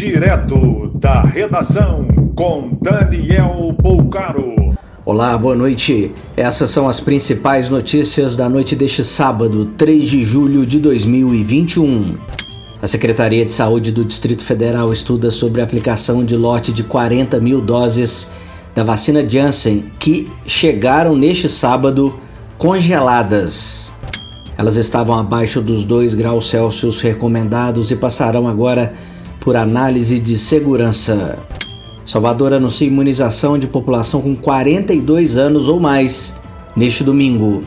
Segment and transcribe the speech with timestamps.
[0.00, 4.74] Direto da redação com Daniel Poucaro.
[5.04, 6.10] Olá, boa noite.
[6.34, 12.14] Essas são as principais notícias da noite deste sábado, 3 de julho de 2021.
[12.80, 17.38] A Secretaria de Saúde do Distrito Federal estuda sobre a aplicação de lote de 40
[17.38, 18.30] mil doses
[18.74, 22.18] da vacina Janssen que chegaram neste sábado
[22.56, 23.92] congeladas.
[24.56, 28.94] Elas estavam abaixo dos 2 graus Celsius recomendados e passarão agora
[29.40, 31.38] por análise de segurança.
[32.04, 36.34] Salvador anuncia imunização de população com 42 anos ou mais
[36.76, 37.62] neste domingo.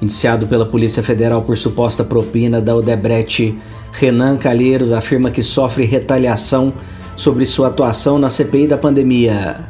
[0.00, 3.56] Indiciado pela Polícia Federal por suposta propina da Odebrecht,
[3.92, 6.72] Renan Calheiros afirma que sofre retaliação
[7.16, 9.68] sobre sua atuação na CPI da pandemia.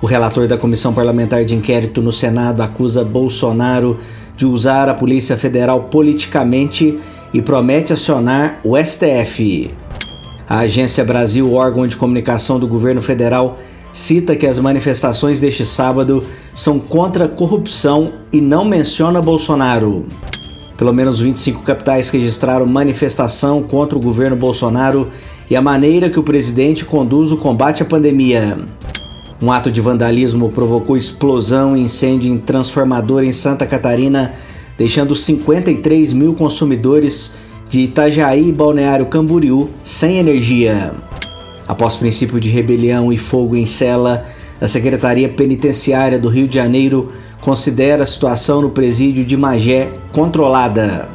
[0.00, 3.98] O relator da Comissão Parlamentar de Inquérito no Senado acusa Bolsonaro
[4.36, 6.98] de usar a Polícia Federal politicamente
[7.34, 9.70] e promete acionar o STF.
[10.48, 13.58] A Agência Brasil, órgão de comunicação do governo federal,
[13.92, 16.24] cita que as manifestações deste sábado
[16.54, 20.06] são contra a corrupção e não menciona Bolsonaro.
[20.78, 25.08] Pelo menos 25 capitais registraram manifestação contra o governo Bolsonaro
[25.50, 28.58] e a maneira que o presidente conduz o combate à pandemia.
[29.42, 34.32] Um ato de vandalismo provocou explosão e incêndio em transformador em Santa Catarina,
[34.78, 37.34] deixando 53 mil consumidores
[37.68, 40.94] de Itajaí e Balneário Camboriú sem energia.
[41.66, 44.24] Após princípio de rebelião e fogo em cela,
[44.60, 51.08] a Secretaria Penitenciária do Rio de Janeiro considera a situação no presídio de Magé controlada.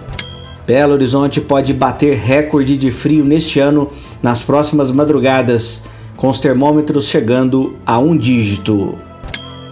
[0.66, 3.90] Belo Horizonte pode bater recorde de frio neste ano
[4.22, 5.84] nas próximas madrugadas,
[6.16, 8.96] com os termômetros chegando a um dígito.